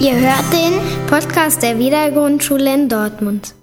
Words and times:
Ihr 0.00 0.12
hört 0.12 0.52
den 0.52 1.06
Podcast 1.08 1.62
der 1.62 1.78
Wiedergrundschule 1.78 2.72
in 2.74 2.88
Dortmund. 2.88 3.54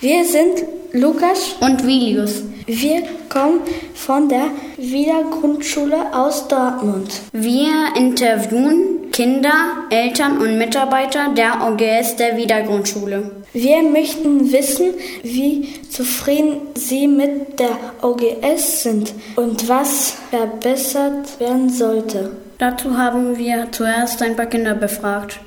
Wir 0.00 0.24
sind 0.24 0.64
Lukas 0.92 1.56
und 1.60 1.86
Vilius. 1.86 2.42
Wir 2.66 3.02
kommen 3.28 3.60
von 3.94 4.28
der 4.30 4.46
Wiedergrundschule 4.78 6.14
aus 6.14 6.48
Dortmund. 6.48 7.20
Wir 7.32 7.92
interviewen 7.96 9.10
Kinder, 9.12 9.84
Eltern 9.90 10.38
und 10.38 10.56
Mitarbeiter 10.56 11.34
der 11.36 11.66
OGS 11.66 12.16
der 12.16 12.36
Wiedergrundschule. 12.38 13.30
Wir 13.52 13.82
möchten 13.82 14.50
wissen, 14.50 14.94
wie 15.22 15.82
zufrieden 15.90 16.60
Sie 16.76 17.06
mit 17.06 17.58
der 17.58 17.76
OGS 18.00 18.84
sind 18.84 19.12
und 19.36 19.68
was 19.68 20.14
verbessert 20.30 21.38
werden 21.38 21.68
sollte. 21.68 22.30
Dazu 22.56 22.96
haben 22.96 23.36
wir 23.36 23.68
zuerst 23.70 24.22
ein 24.22 24.34
paar 24.34 24.46
Kinder 24.46 24.74
befragt. 24.74 25.40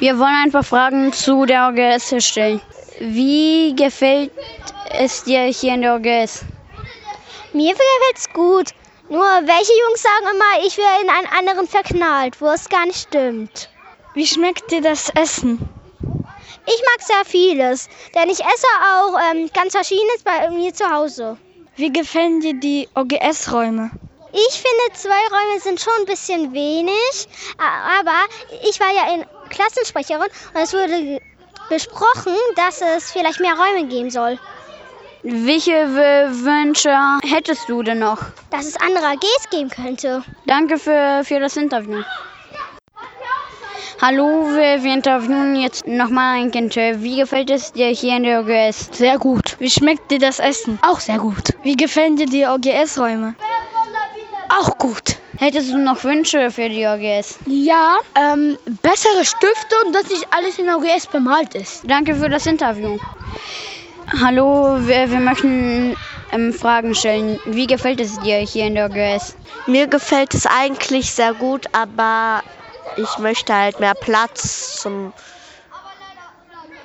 Wir 0.00 0.18
wollen 0.18 0.44
ein 0.44 0.50
paar 0.50 0.64
Fragen 0.64 1.12
zu 1.12 1.46
der 1.46 1.68
OGS 1.68 2.24
stellen. 2.24 2.60
Wie 2.98 3.74
gefällt 3.76 4.32
es 4.90 5.22
dir 5.22 5.42
hier 5.42 5.74
in 5.74 5.82
der 5.82 5.94
OGS? 5.94 6.44
Mir 7.52 7.70
gefällt 7.72 8.16
es 8.16 8.32
gut. 8.32 8.70
Nur 9.08 9.20
welche 9.20 9.72
Jungs 9.86 10.02
sagen 10.02 10.34
immer, 10.34 10.66
ich 10.66 10.76
wäre 10.76 11.02
in 11.02 11.10
einen 11.10 11.28
anderen 11.38 11.68
verknallt, 11.68 12.40
wo 12.40 12.48
es 12.48 12.68
gar 12.68 12.86
nicht 12.86 13.06
stimmt. 13.08 13.68
Wie 14.14 14.26
schmeckt 14.26 14.70
dir 14.70 14.80
das 14.80 15.10
Essen? 15.10 15.60
Ich 16.66 16.82
mag 16.90 17.06
sehr 17.06 17.24
vieles, 17.24 17.88
denn 18.14 18.30
ich 18.30 18.40
esse 18.40 18.66
auch 18.82 19.18
ähm, 19.30 19.50
ganz 19.52 19.72
verschiedenes 19.74 20.22
bei 20.24 20.50
mir 20.50 20.72
zu 20.72 20.90
Hause. 20.90 21.36
Wie 21.76 21.92
gefallen 21.92 22.40
dir 22.40 22.54
die 22.54 22.88
OGS-Räume? 22.94 23.90
Ich 24.32 24.54
finde, 24.54 24.94
zwei 24.94 25.10
Räume 25.30 25.60
sind 25.60 25.80
schon 25.80 25.92
ein 26.00 26.06
bisschen 26.06 26.52
wenig, 26.52 27.28
aber 27.56 28.24
ich 28.68 28.80
war 28.80 28.92
ja 28.92 29.14
in 29.14 29.24
Klassensprecherin 29.54 30.28
und 30.54 30.60
es 30.60 30.72
wurde 30.72 31.20
besprochen, 31.68 32.34
dass 32.56 32.80
es 32.80 33.10
vielleicht 33.12 33.40
mehr 33.40 33.54
Räume 33.54 33.88
geben 33.88 34.10
soll. 34.10 34.38
Welche 35.22 35.72
Wünsche 35.72 36.94
hättest 37.22 37.68
du 37.68 37.82
denn 37.82 38.00
noch? 38.00 38.18
Dass 38.50 38.66
es 38.66 38.76
andere 38.76 39.06
AGs 39.06 39.48
geben 39.50 39.70
könnte. 39.70 40.22
Danke 40.44 40.78
für, 40.78 41.22
für 41.24 41.40
das 41.40 41.56
Interview. 41.56 42.02
Hallo, 44.02 44.48
wir, 44.50 44.82
wir 44.82 44.92
interviewen 44.92 45.56
jetzt 45.56 45.86
nochmal 45.86 46.40
ein 46.40 46.50
Kind. 46.50 46.76
Wie 46.76 47.16
gefällt 47.16 47.48
es 47.48 47.72
dir 47.72 47.86
hier 47.86 48.16
in 48.16 48.24
der 48.24 48.40
OGS? 48.40 48.90
Sehr 48.92 49.18
gut. 49.18 49.56
Wie 49.60 49.70
schmeckt 49.70 50.10
dir 50.10 50.18
das 50.18 50.40
Essen? 50.40 50.78
Auch 50.82 51.00
sehr 51.00 51.18
gut. 51.18 51.54
Wie 51.62 51.76
gefallen 51.76 52.16
dir 52.16 52.26
die 52.26 52.44
OGS-Räume? 52.44 53.34
Auch 54.50 54.76
gut. 54.76 55.16
Hättest 55.44 55.74
du 55.74 55.76
noch 55.76 56.02
Wünsche 56.04 56.50
für 56.50 56.70
die 56.70 56.86
OGS? 56.86 57.38
Ja, 57.44 57.98
ähm, 58.14 58.56
bessere 58.80 59.26
Stifte 59.26 59.76
und 59.84 59.94
dass 59.94 60.08
nicht 60.08 60.26
alles 60.30 60.58
in 60.58 60.64
der 60.64 60.78
OGS 60.78 61.06
bemalt 61.08 61.54
ist. 61.54 61.82
Danke 61.86 62.14
für 62.14 62.30
das 62.30 62.46
Interview. 62.46 62.96
Hallo, 64.22 64.78
wir, 64.86 65.10
wir 65.10 65.20
möchten 65.20 65.96
ähm, 66.32 66.54
Fragen 66.54 66.94
stellen. 66.94 67.40
Wie 67.44 67.66
gefällt 67.66 68.00
es 68.00 68.18
dir 68.18 68.38
hier 68.38 68.68
in 68.68 68.74
der 68.74 68.86
OGS? 68.86 69.36
Mir 69.66 69.86
gefällt 69.86 70.32
es 70.32 70.46
eigentlich 70.46 71.10
sehr 71.10 71.34
gut, 71.34 71.66
aber 71.72 72.40
ich 72.96 73.18
möchte 73.18 73.54
halt 73.54 73.80
mehr 73.80 73.94
Platz 73.94 74.80
zum 74.80 75.12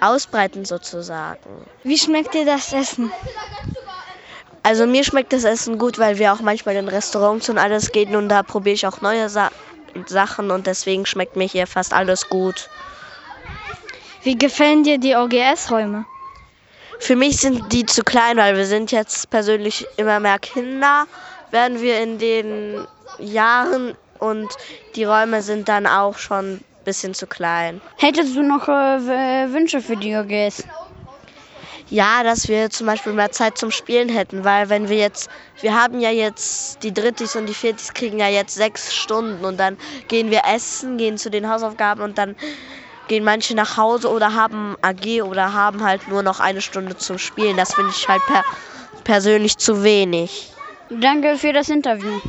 Ausbreiten 0.01 0.65
sozusagen. 0.65 1.65
Wie 1.83 1.97
schmeckt 1.97 2.33
dir 2.33 2.43
das 2.43 2.73
Essen? 2.73 3.13
Also 4.63 4.85
mir 4.85 5.03
schmeckt 5.03 5.33
das 5.33 5.43
Essen 5.43 5.77
gut, 5.77 5.99
weil 5.99 6.17
wir 6.17 6.33
auch 6.33 6.41
manchmal 6.41 6.75
in 6.75 6.87
Restaurants 6.87 7.49
und 7.49 7.57
alles 7.57 7.91
gehen 7.91 8.15
und 8.15 8.29
da 8.29 8.43
probiere 8.43 8.75
ich 8.75 8.87
auch 8.87 9.01
neue 9.01 9.29
Sa 9.29 9.49
Sachen 10.05 10.51
und 10.51 10.67
deswegen 10.67 11.05
schmeckt 11.07 11.35
mir 11.35 11.47
hier 11.47 11.65
fast 11.65 11.93
alles 11.93 12.29
gut. 12.29 12.69
Wie 14.21 14.37
gefallen 14.37 14.83
dir 14.83 14.99
die 14.99 15.15
OGS-Räume? 15.15 16.05
Für 16.99 17.15
mich 17.15 17.37
sind 17.37 17.71
die 17.73 17.85
zu 17.85 18.03
klein, 18.03 18.37
weil 18.37 18.55
wir 18.55 18.65
sind 18.65 18.91
jetzt 18.91 19.29
persönlich 19.29 19.87
immer 19.97 20.19
mehr 20.19 20.37
Kinder, 20.37 21.05
werden 21.49 21.81
wir 21.81 22.01
in 22.01 22.19
den 22.19 22.85
Jahren 23.17 23.95
und 24.19 24.49
die 24.95 25.05
Räume 25.05 25.41
sind 25.41 25.69
dann 25.69 25.87
auch 25.87 26.17
schon 26.17 26.55
ein 26.55 26.63
bisschen 26.83 27.13
zu 27.13 27.25
klein. 27.25 27.81
Hättest 27.97 28.35
du 28.35 28.43
noch 28.43 28.67
äh, 28.67 29.51
Wünsche 29.51 29.81
für 29.81 29.95
die 29.95 30.15
OGS? 30.15 30.65
Ja, 31.89 32.21
dass 32.23 32.47
wir 32.47 32.69
zum 32.69 32.85
Beispiel 32.85 33.13
mehr 33.13 33.31
Zeit 33.31 33.57
zum 33.57 33.71
Spielen 33.71 34.09
hätten, 34.09 34.43
weil 34.43 34.69
wenn 34.69 34.89
wir 34.89 34.97
jetzt, 34.97 35.29
wir 35.61 35.73
haben 35.73 35.99
ja 35.99 36.11
jetzt, 36.11 36.83
die 36.83 36.93
Drittis 36.93 37.35
und 37.35 37.47
die 37.47 37.53
Viertis 37.53 37.93
kriegen 37.93 38.19
ja 38.19 38.27
jetzt 38.27 38.53
sechs 38.53 38.93
Stunden 38.93 39.43
und 39.43 39.59
dann 39.59 39.75
gehen 40.07 40.29
wir 40.29 40.41
essen, 40.45 40.97
gehen 40.97 41.17
zu 41.17 41.31
den 41.31 41.49
Hausaufgaben 41.49 42.03
und 42.03 42.17
dann 42.19 42.35
gehen 43.07 43.23
manche 43.23 43.55
nach 43.55 43.75
Hause 43.75 44.09
oder 44.11 44.35
haben 44.35 44.75
AG 44.81 45.23
oder 45.23 45.53
haben 45.53 45.83
halt 45.83 46.07
nur 46.07 46.21
noch 46.21 46.39
eine 46.39 46.61
Stunde 46.61 46.95
zum 46.95 47.17
Spielen. 47.17 47.57
Das 47.57 47.73
finde 47.73 47.91
ich 47.91 48.07
halt 48.07 48.21
per 48.27 48.43
persönlich 49.03 49.57
zu 49.57 49.83
wenig. 49.83 50.53
Danke 50.91 51.37
für 51.37 51.53
das 51.53 51.69
Interview. 51.69 52.19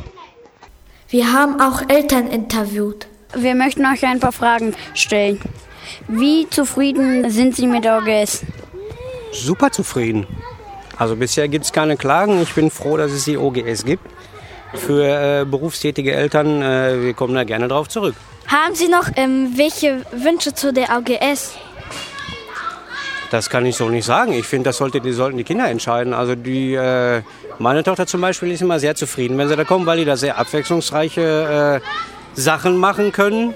Wir 1.09 1.31
haben 1.31 1.61
auch 1.61 1.83
Eltern 1.87 2.27
interviewt. 2.27 3.05
Wir 3.35 3.53
möchten 3.53 3.85
euch 3.85 4.03
ein 4.05 4.19
paar 4.19 4.31
Fragen 4.31 4.75
stellen. 4.95 5.39
Wie 6.07 6.49
zufrieden 6.49 7.29
sind 7.29 7.55
Sie 7.55 7.67
mit 7.67 7.83
der 7.83 7.99
OGS? 7.99 8.43
Super 9.31 9.71
zufrieden. 9.71 10.27
Also 10.97 11.15
bisher 11.15 11.47
gibt 11.47 11.65
es 11.65 11.71
keine 11.71 11.97
Klagen. 11.97 12.41
Ich 12.41 12.53
bin 12.53 12.69
froh, 12.69 12.97
dass 12.97 13.11
es 13.11 13.25
die 13.25 13.37
OGS 13.37 13.85
gibt. 13.85 14.05
Für 14.73 15.41
äh, 15.41 15.45
berufstätige 15.45 16.13
Eltern, 16.13 16.61
äh, 16.61 17.01
wir 17.01 17.13
kommen 17.13 17.35
da 17.35 17.43
gerne 17.43 17.67
drauf 17.67 17.89
zurück. 17.89 18.15
Haben 18.47 18.75
Sie 18.75 18.87
noch 18.87 19.09
ähm, 19.15 19.53
welche 19.55 20.05
Wünsche 20.11 20.53
zu 20.53 20.71
der 20.71 20.97
OGS? 20.97 21.55
Das 23.31 23.49
kann 23.49 23.65
ich 23.65 23.77
so 23.77 23.87
nicht 23.87 24.05
sagen. 24.05 24.33
Ich 24.33 24.45
finde, 24.45 24.69
das 24.69 24.77
sollte, 24.77 24.99
die 24.99 25.13
sollten 25.13 25.37
die 25.37 25.45
Kinder 25.45 25.69
entscheiden. 25.69 26.13
Also 26.13 26.35
die, 26.35 26.73
äh, 26.73 27.21
meine 27.59 27.83
Tochter 27.83 28.05
zum 28.05 28.19
Beispiel 28.19 28.51
ist 28.51 28.61
immer 28.61 28.79
sehr 28.79 28.93
zufrieden, 28.95 29.37
wenn 29.37 29.47
sie 29.47 29.55
da 29.55 29.63
kommen, 29.63 29.85
weil 29.85 29.99
die 29.99 30.05
da 30.05 30.17
sehr 30.17 30.37
abwechslungsreiche 30.37 31.81
äh, 31.81 32.39
Sachen 32.39 32.75
machen 32.75 33.11
können. 33.11 33.53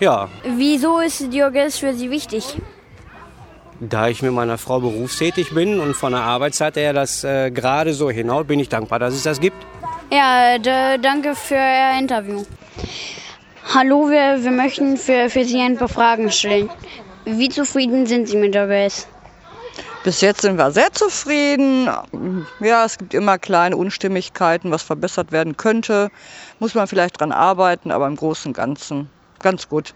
Ja. 0.00 0.28
Wieso 0.56 0.98
ist 0.98 1.32
die 1.32 1.42
OGS 1.42 1.78
für 1.78 1.94
Sie 1.94 2.10
wichtig? 2.10 2.56
Da 3.80 4.08
ich 4.08 4.22
mit 4.22 4.32
meiner 4.32 4.56
Frau 4.58 4.80
berufstätig 4.80 5.52
bin 5.52 5.80
und 5.80 5.94
von 5.94 6.12
der 6.12 6.22
Arbeitszeit 6.22 6.76
her 6.76 6.92
das 6.92 7.24
äh, 7.24 7.50
gerade 7.50 7.92
so 7.92 8.10
hinhaut, 8.10 8.46
bin 8.46 8.60
ich 8.60 8.68
dankbar, 8.68 8.98
dass 8.98 9.14
es 9.14 9.24
das 9.24 9.40
gibt. 9.40 9.56
Ja, 10.12 10.58
danke 10.58 11.34
für 11.34 11.54
Ihr 11.54 11.98
Interview. 11.98 12.44
Hallo, 13.74 14.08
wir, 14.08 14.44
wir 14.44 14.50
möchten 14.50 14.96
für, 14.96 15.28
für 15.28 15.44
Sie 15.44 15.60
ein 15.60 15.76
paar 15.76 15.88
Fragen 15.88 16.30
stellen. 16.30 16.70
Wie 17.24 17.48
zufrieden 17.48 18.06
sind 18.06 18.28
Sie 18.28 18.36
mit 18.36 18.54
der 18.54 18.68
OGS? 18.68 19.08
Bis 20.04 20.20
jetzt 20.20 20.42
sind 20.42 20.58
wir 20.58 20.70
sehr 20.70 20.92
zufrieden. 20.92 21.88
Ja, 22.60 22.84
es 22.84 22.98
gibt 22.98 23.14
immer 23.14 23.38
kleine 23.38 23.76
Unstimmigkeiten, 23.76 24.70
was 24.70 24.82
verbessert 24.82 25.32
werden 25.32 25.56
könnte. 25.56 26.10
Muss 26.60 26.74
man 26.74 26.86
vielleicht 26.86 27.18
dran 27.18 27.32
arbeiten, 27.32 27.90
aber 27.90 28.06
im 28.06 28.14
Großen 28.14 28.50
und 28.50 28.54
Ganzen 28.54 29.08
ganz 29.40 29.68
gut. 29.68 29.94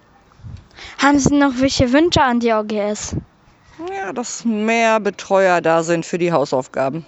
Haben 0.98 1.18
Sie 1.18 1.34
noch 1.34 1.52
welche 1.58 1.92
Wünsche 1.92 2.22
an 2.22 2.40
die 2.40 2.52
OGS? 2.52 3.16
Ja, 3.86 4.12
dass 4.12 4.44
mehr 4.44 5.00
Betreuer 5.00 5.60
da 5.60 5.82
sind 5.82 6.04
für 6.04 6.18
die 6.18 6.32
Hausaufgaben. 6.32 7.04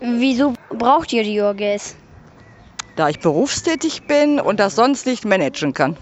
Wieso 0.00 0.54
braucht 0.70 1.12
ihr 1.12 1.22
die 1.22 1.40
OGS? 1.40 1.96
Da 2.96 3.08
ich 3.08 3.20
berufstätig 3.20 4.02
bin 4.06 4.40
und 4.40 4.60
das 4.60 4.74
sonst 4.74 5.06
nicht 5.06 5.24
managen 5.24 5.72
kann. 5.72 5.96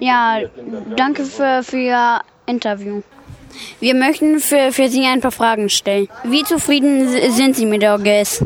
Ja, 0.00 0.40
danke 0.96 1.24
für, 1.24 1.62
für 1.64 1.76
Ihr 1.76 2.20
Interview. 2.46 3.02
Wir 3.80 3.94
möchten 3.94 4.38
für, 4.40 4.72
für 4.72 4.88
Sie 4.88 5.04
ein 5.04 5.20
paar 5.20 5.32
Fragen 5.32 5.68
stellen. 5.68 6.08
Wie 6.24 6.44
zufrieden 6.44 7.08
sind 7.32 7.56
Sie 7.56 7.66
mit 7.66 7.82
der 7.82 7.94
OGS? 7.94 8.44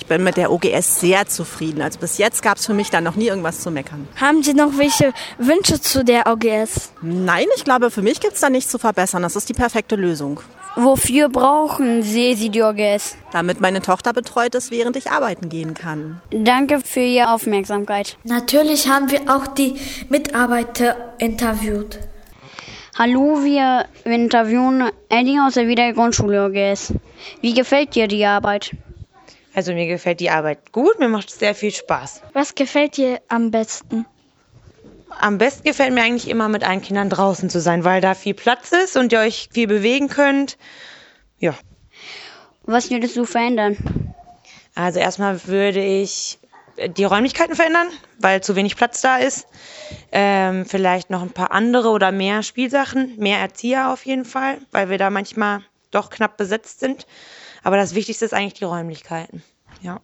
Ich 0.00 0.06
bin 0.06 0.22
mit 0.22 0.36
der 0.36 0.52
OGS 0.52 1.00
sehr 1.00 1.26
zufrieden. 1.26 1.82
Also 1.82 1.98
bis 1.98 2.18
jetzt 2.18 2.40
gab 2.40 2.58
es 2.58 2.66
für 2.66 2.72
mich 2.72 2.88
da 2.88 3.00
noch 3.00 3.16
nie 3.16 3.26
irgendwas 3.26 3.60
zu 3.60 3.72
meckern. 3.72 4.06
Haben 4.14 4.44
Sie 4.44 4.54
noch 4.54 4.78
welche 4.78 5.12
Wünsche 5.38 5.80
zu 5.80 6.04
der 6.04 6.28
OGS? 6.28 6.92
Nein, 7.02 7.46
ich 7.56 7.64
glaube, 7.64 7.90
für 7.90 8.00
mich 8.00 8.20
gibt 8.20 8.34
es 8.34 8.40
da 8.40 8.48
nichts 8.48 8.70
zu 8.70 8.78
verbessern. 8.78 9.22
Das 9.22 9.34
ist 9.34 9.48
die 9.48 9.54
perfekte 9.54 9.96
Lösung. 9.96 10.40
Wofür 10.76 11.28
brauchen 11.28 12.04
Sie, 12.04 12.36
Sie 12.36 12.48
die 12.48 12.62
OGS? 12.62 13.16
Damit 13.32 13.60
meine 13.60 13.82
Tochter 13.82 14.12
betreut 14.12 14.54
ist, 14.54 14.70
während 14.70 14.94
ich 14.94 15.10
arbeiten 15.10 15.48
gehen 15.48 15.74
kann. 15.74 16.22
Danke 16.30 16.78
für 16.78 17.00
Ihre 17.00 17.32
Aufmerksamkeit. 17.32 18.16
Natürlich 18.22 18.88
haben 18.88 19.10
wir 19.10 19.22
auch 19.22 19.48
die 19.48 19.74
Mitarbeiter 20.08 20.94
interviewt. 21.18 21.98
Hallo, 22.96 23.42
wir 23.42 23.86
interviewen 24.04 24.90
Eddie 25.08 25.40
aus 25.40 25.54
der 25.54 25.66
Wiedergrundschule 25.66 26.46
OGS. 26.46 26.94
Wie 27.40 27.54
gefällt 27.54 27.96
dir 27.96 28.06
die 28.06 28.24
Arbeit? 28.24 28.76
Also 29.58 29.72
mir 29.72 29.88
gefällt 29.88 30.20
die 30.20 30.30
Arbeit 30.30 30.70
gut, 30.70 31.00
mir 31.00 31.08
macht 31.08 31.30
es 31.30 31.40
sehr 31.40 31.52
viel 31.52 31.72
Spaß. 31.72 32.22
Was 32.32 32.54
gefällt 32.54 32.96
dir 32.96 33.20
am 33.26 33.50
besten? 33.50 34.06
Am 35.18 35.36
besten 35.36 35.64
gefällt 35.64 35.92
mir 35.92 36.04
eigentlich 36.04 36.28
immer 36.28 36.48
mit 36.48 36.62
allen 36.62 36.80
Kindern 36.80 37.10
draußen 37.10 37.50
zu 37.50 37.60
sein, 37.60 37.82
weil 37.82 38.00
da 38.00 38.14
viel 38.14 38.34
Platz 38.34 38.70
ist 38.70 38.96
und 38.96 39.10
ihr 39.10 39.18
euch 39.18 39.48
viel 39.52 39.66
bewegen 39.66 40.06
könnt. 40.06 40.58
Ja. 41.40 41.56
Was 42.66 42.88
würdest 42.88 43.16
du 43.16 43.24
verändern? 43.24 44.14
Also 44.76 45.00
erstmal 45.00 45.44
würde 45.48 45.82
ich 45.84 46.38
die 46.96 47.02
Räumlichkeiten 47.02 47.56
verändern, 47.56 47.88
weil 48.20 48.40
zu 48.44 48.54
wenig 48.54 48.76
Platz 48.76 49.00
da 49.00 49.16
ist. 49.16 49.48
Ähm, 50.12 50.66
vielleicht 50.66 51.10
noch 51.10 51.22
ein 51.22 51.32
paar 51.32 51.50
andere 51.50 51.88
oder 51.88 52.12
mehr 52.12 52.44
Spielsachen, 52.44 53.16
mehr 53.16 53.40
Erzieher 53.40 53.92
auf 53.92 54.06
jeden 54.06 54.24
Fall, 54.24 54.58
weil 54.70 54.88
wir 54.88 54.98
da 54.98 55.10
manchmal 55.10 55.62
doch 55.90 56.10
knapp 56.10 56.36
besetzt 56.36 56.78
sind. 56.78 57.08
Aber 57.68 57.76
das 57.76 57.94
Wichtigste 57.94 58.24
ist 58.24 58.32
eigentlich 58.32 58.54
die 58.54 58.64
Räumlichkeiten. 58.64 59.42
Ja. 59.82 60.00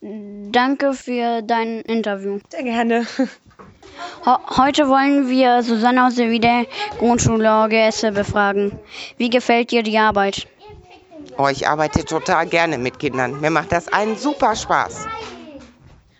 Danke 0.00 0.94
für 0.94 1.42
dein 1.42 1.80
Interview. 1.80 2.38
Sehr 2.48 2.62
gerne. 2.62 3.08
Heute 4.56 4.88
wollen 4.88 5.28
wir 5.28 5.64
Susanne 5.64 6.06
aus 6.06 6.14
der 6.14 6.30
Wieder 6.30 6.64
Grundschule 7.00 7.50
OGS 7.64 8.02
befragen. 8.14 8.78
Wie 9.16 9.30
gefällt 9.30 9.72
dir 9.72 9.82
die 9.82 9.98
Arbeit? 9.98 10.46
Oh, 11.38 11.48
ich 11.48 11.66
arbeite 11.66 12.04
total 12.04 12.46
gerne 12.46 12.78
mit 12.78 13.00
Kindern. 13.00 13.40
Mir 13.40 13.50
macht 13.50 13.72
das 13.72 13.92
einen 13.92 14.16
super 14.16 14.54
Spaß. 14.54 15.08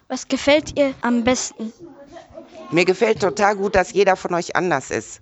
Was 0.08 0.26
gefällt 0.26 0.76
ihr 0.76 0.94
am 1.00 1.22
besten? 1.22 1.72
Mir 2.72 2.84
gefällt 2.84 3.20
total 3.20 3.54
gut, 3.54 3.76
dass 3.76 3.92
jeder 3.92 4.16
von 4.16 4.34
euch 4.34 4.56
anders 4.56 4.90
ist 4.90 5.20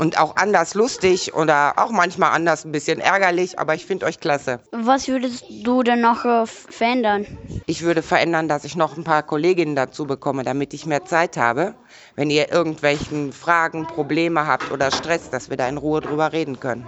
und 0.00 0.18
auch 0.18 0.36
anders 0.36 0.72
lustig 0.72 1.34
oder 1.34 1.74
auch 1.76 1.90
manchmal 1.90 2.30
anders 2.30 2.64
ein 2.64 2.72
bisschen 2.72 3.00
ärgerlich, 3.00 3.58
aber 3.58 3.74
ich 3.74 3.84
finde 3.84 4.06
euch 4.06 4.18
klasse. 4.18 4.60
Was 4.72 5.08
würdest 5.08 5.44
du 5.62 5.82
denn 5.82 6.00
noch 6.00 6.24
äh, 6.24 6.46
verändern? 6.46 7.26
Ich 7.66 7.82
würde 7.82 8.00
verändern, 8.00 8.48
dass 8.48 8.64
ich 8.64 8.76
noch 8.76 8.96
ein 8.96 9.04
paar 9.04 9.22
Kolleginnen 9.22 9.76
dazu 9.76 10.06
bekomme, 10.06 10.42
damit 10.42 10.72
ich 10.72 10.86
mehr 10.86 11.04
Zeit 11.04 11.36
habe, 11.36 11.74
wenn 12.16 12.30
ihr 12.30 12.52
irgendwelchen 12.52 13.32
Fragen, 13.32 13.86
Probleme 13.86 14.46
habt 14.46 14.70
oder 14.70 14.90
Stress, 14.90 15.30
dass 15.30 15.50
wir 15.50 15.56
da 15.56 15.68
in 15.68 15.78
Ruhe 15.78 16.00
drüber 16.00 16.32
reden 16.32 16.60
können. 16.60 16.86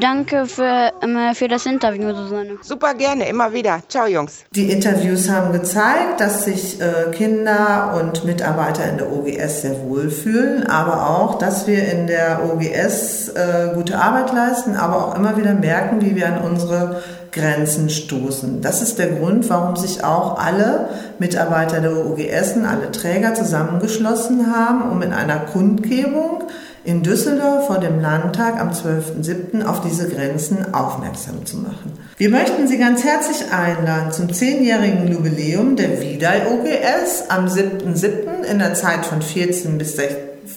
Danke 0.00 0.46
für, 0.46 0.92
ähm, 1.02 1.34
für 1.34 1.48
das 1.48 1.66
Interview, 1.66 2.12
Susanne. 2.14 2.58
Super 2.62 2.94
gerne, 2.94 3.28
immer 3.28 3.52
wieder. 3.52 3.80
Ciao, 3.88 4.06
Jungs. 4.06 4.44
Die 4.52 4.70
Interviews 4.70 5.30
haben 5.30 5.52
gezeigt, 5.52 6.20
dass 6.20 6.44
sich 6.44 6.80
äh, 6.80 7.10
Kinder 7.12 7.94
und 7.98 8.24
Mitarbeiter 8.24 8.88
in 8.88 8.98
der 8.98 9.10
OGS 9.10 9.62
sehr 9.62 9.80
wohl 9.82 10.10
fühlen, 10.10 10.66
aber 10.66 11.08
auch, 11.08 11.38
dass 11.38 11.66
wir 11.66 11.90
in 11.90 12.06
der 12.06 12.42
OGS 12.44 13.28
äh, 13.28 13.74
gute 13.74 13.98
Arbeit 13.98 14.32
leisten, 14.34 14.76
aber 14.76 15.06
auch 15.06 15.14
immer 15.14 15.36
wieder 15.36 15.54
merken, 15.54 16.02
wie 16.02 16.14
wir 16.14 16.26
an 16.26 16.42
unsere 16.42 17.02
Grenzen 17.36 17.90
stoßen. 17.90 18.62
Das 18.62 18.82
ist 18.82 18.98
der 18.98 19.08
Grund, 19.08 19.48
warum 19.50 19.76
sich 19.76 20.02
auch 20.02 20.38
alle 20.38 20.88
Mitarbeiter 21.18 21.80
der 21.80 22.06
OGS, 22.06 22.54
alle 22.66 22.90
Träger 22.90 23.34
zusammengeschlossen 23.34 24.52
haben, 24.52 24.90
um 24.90 25.02
in 25.02 25.12
einer 25.12 25.38
Kundgebung 25.38 26.44
in 26.84 27.02
Düsseldorf 27.02 27.66
vor 27.66 27.78
dem 27.78 28.00
Landtag 28.00 28.60
am 28.60 28.70
12.07. 28.70 29.64
auf 29.64 29.80
diese 29.80 30.08
Grenzen 30.08 30.72
aufmerksam 30.72 31.44
zu 31.44 31.58
machen. 31.58 31.92
Wir 32.16 32.30
möchten 32.30 32.68
Sie 32.68 32.78
ganz 32.78 33.04
herzlich 33.04 33.52
einladen 33.52 34.12
zum 34.12 34.32
zehnjährigen 34.32 35.08
Jubiläum 35.08 35.76
der 35.76 36.00
Vidal 36.00 36.42
OGS 36.46 37.28
am 37.28 37.46
7.07. 37.46 38.44
in 38.50 38.58
der 38.60 38.74
Zeit 38.74 39.04
von 39.04 39.20
14 39.20 39.78
bis 39.78 39.96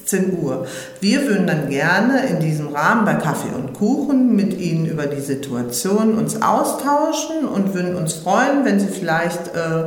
16 0.09 0.39
Uhr. 0.41 0.65
Wir 0.99 1.27
würden 1.27 1.47
dann 1.47 1.69
gerne 1.69 2.25
in 2.27 2.39
diesem 2.39 2.69
Rahmen 2.69 3.05
bei 3.05 3.13
Kaffee 3.13 3.53
und 3.53 3.73
Kuchen 3.73 4.35
mit 4.35 4.59
Ihnen 4.59 4.85
über 4.85 5.05
die 5.05 5.21
Situation 5.21 6.17
uns 6.17 6.41
austauschen 6.41 7.47
und 7.47 7.73
würden 7.73 7.95
uns 7.95 8.13
freuen, 8.13 8.65
wenn 8.65 8.79
Sie 8.79 8.87
vielleicht 8.87 9.49
äh, 9.55 9.83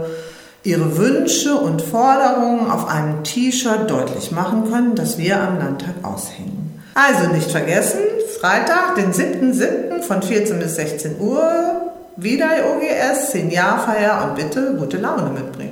ihre 0.65 0.97
Wünsche 0.97 1.57
und 1.57 1.83
Forderungen 1.83 2.71
auf 2.71 2.89
einem 2.89 3.25
T-Shirt 3.25 3.91
deutlich 3.91 4.31
machen 4.31 4.71
können, 4.71 4.95
das 4.95 5.19
wir 5.19 5.41
am 5.41 5.59
Landtag 5.59 5.95
aushängen. 6.03 6.81
Also 6.95 7.33
nicht 7.33 7.51
vergessen, 7.51 8.01
Freitag, 8.41 8.95
den 8.97 9.13
7.7. 9.13 10.03
von 10.03 10.23
14 10.23 10.59
bis 10.59 10.77
16 10.77 11.21
Uhr, 11.21 11.93
wieder 12.17 12.47
OGS, 12.47 13.31
10 13.31 13.51
Jahrfeier 13.51 14.29
und 14.29 14.37
bitte 14.37 14.77
gute 14.79 14.99
Laune 14.99 15.31
mitbringen. 15.31 15.72